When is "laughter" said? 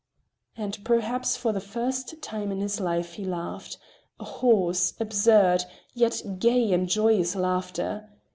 7.35-8.09